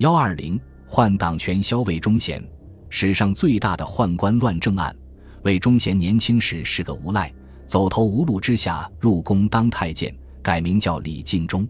[0.00, 2.42] 幺二零换党权消魏忠贤，
[2.88, 4.96] 史上最大的宦官乱政案。
[5.42, 7.30] 魏忠贤年轻时是个无赖，
[7.66, 11.68] 走投无路之下入宫当太监，改名叫李进忠。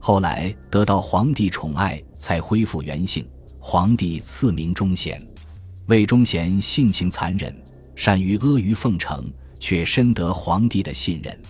[0.00, 3.24] 后来得到皇帝宠爱，才恢复原姓。
[3.60, 5.24] 皇帝赐名忠贤。
[5.86, 7.54] 魏忠贤性情残忍，
[7.94, 11.40] 善于阿谀奉承，却深得皇帝的信任，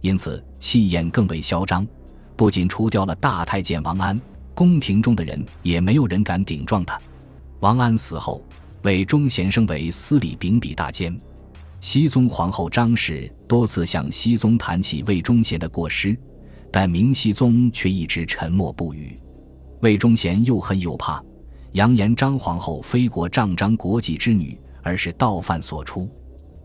[0.00, 1.84] 因此气焰更为嚣张。
[2.36, 4.20] 不仅除掉了大太监王安。
[4.56, 6.98] 宫廷中的人也没有人敢顶撞他。
[7.60, 8.42] 王安死后，
[8.84, 11.14] 魏忠贤升为司礼秉笔大监。
[11.78, 16.16] 熹宗皇后张氏多次向熹宗谈起魏忠贤的过失，
[16.72, 19.20] 但明熹宗却一直沉默不语。
[19.82, 21.22] 魏忠贤又恨又怕，
[21.72, 26.08] 扬言张皇后非国丈张国际之女，而是盗犯所出。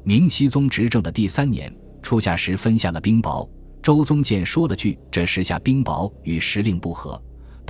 [0.05, 1.71] 明熹宗执政的第三年，
[2.01, 3.47] 初夏时分下了冰雹。
[3.83, 7.21] 周宗建说了句：“这时下冰雹与时令不合。”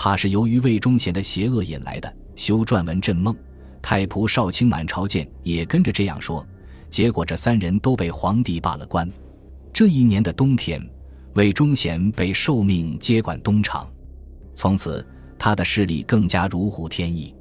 [0.04, 3.36] 怕是由于魏忠贤的邪恶引来的，修撰文镇梦。
[3.84, 6.44] 太仆少卿满朝见也跟着这样说，
[6.90, 9.08] 结果这三人都被皇帝罢了官。
[9.72, 10.84] 这一年的冬天，
[11.36, 13.88] 魏忠贤被受命接管东厂，
[14.56, 15.06] 从此
[15.38, 17.32] 他的势力更加如虎添翼。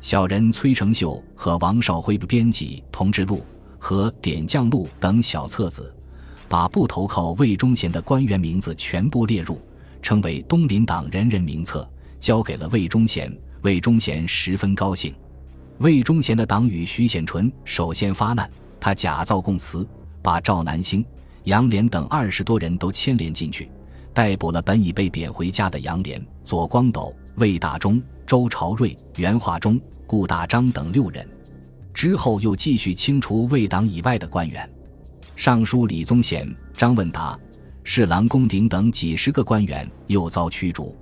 [0.00, 3.36] 小人崔成秀和王绍辉编辑《同治录》
[3.78, 5.94] 和《点将录》等小册子，
[6.48, 9.60] 把不投靠魏忠贤的官员名字全部列入，
[10.00, 11.86] 称为东林党人人名册。
[12.20, 15.14] 交给了魏忠贤，魏忠贤十分高兴。
[15.78, 19.86] 魏忠贤的党羽徐显纯首先发难，他假造供词，
[20.22, 21.04] 把赵南星、
[21.44, 23.70] 杨涟等二十多人都牵连进去，
[24.12, 31.26] 逮捕了本已被贬回家的杨涟、左光斗、魏大忠、周朝瑞、袁化忠、顾大章等六人。
[31.94, 34.68] 之后又继续清除魏党以外的官员，
[35.36, 37.38] 尚书李宗显、张问达、
[37.84, 40.96] 侍郎龚鼎等几十个官员又遭驱逐。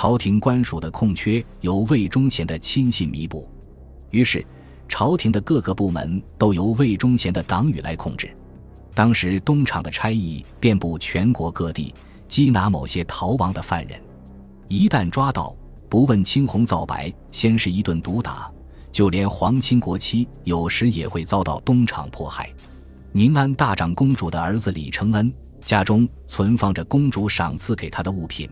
[0.00, 3.48] 朝廷官署的空缺由魏忠贤的亲信弥补，
[4.10, 4.46] 于是
[4.88, 8.30] 朝廷的各个部门都由魏忠贤的党羽来控制。
[8.94, 11.92] 当时东厂的差役遍布全国各地，
[12.28, 14.00] 缉拿某些逃亡的犯人，
[14.68, 15.52] 一旦抓到，
[15.88, 18.48] 不问青红皂白，先是一顿毒打。
[18.92, 22.48] 就连皇亲国戚有时也会遭到东厂迫害。
[23.10, 28.48] 宁安大长公主的儿子李承恩家中存放着公主赏赐给他的物品。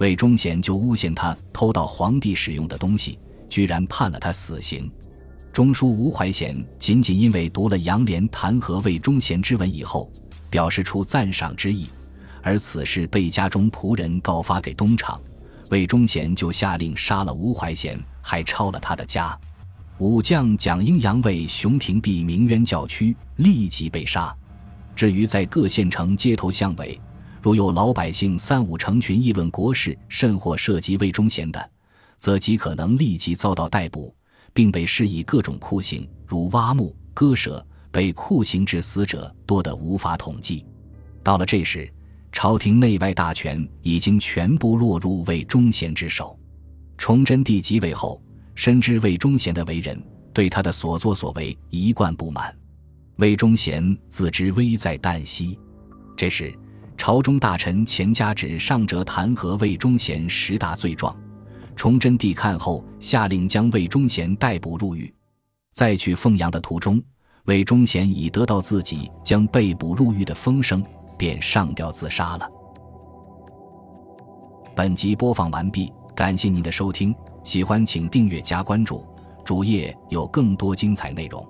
[0.00, 3.18] 魏忠贤就诬陷他偷到皇帝使用的东西，
[3.50, 4.90] 居然判了他死刑。
[5.52, 10.10] 中书吴怀贤仅仅因为读了杨涟弹劾魏忠贤之文以后，
[10.48, 11.86] 表示出赞赏之意，
[12.42, 15.20] 而此事被家中仆人告发给东厂，
[15.68, 19.38] 魏忠贤就下令杀了吴怀贤，还抄了他的家。
[19.98, 24.34] 武将蒋英阳为熊廷弼鸣冤叫屈，立即被杀。
[24.96, 26.98] 至于在各县城街头巷尾，
[27.42, 31.70] 如有老百姓三五成群议论国事，甚或涉及魏忠贤的，
[32.16, 34.14] 则极可能立即遭到逮捕，
[34.52, 37.64] 并被施以各种酷刑，如挖墓、割舌。
[37.92, 40.64] 被酷刑致死者多得无法统计。
[41.24, 41.92] 到了这时，
[42.30, 46.38] 朝廷内外大权已经全部落入魏忠贤之手。
[46.96, 48.22] 崇祯帝即位后，
[48.54, 50.00] 深知魏忠贤的为人，
[50.32, 52.56] 对他的所作所为一贯不满。
[53.16, 55.58] 魏忠贤自知危在旦夕，
[56.16, 56.56] 这时。
[57.00, 61.16] 朝中大臣钱家指上折弹劾魏忠贤十大罪状，
[61.74, 65.10] 崇祯帝看后下令将魏忠贤逮捕入狱。
[65.72, 67.02] 在去凤阳的途中，
[67.46, 70.84] 魏忠贤已得到自己将被捕入狱的风声，
[71.16, 72.46] 便上吊自杀了。
[74.76, 79.06] 本集播放完毕，感谢您的收听，喜欢请订阅加关注，
[79.42, 81.42] 主页有更多精彩内容。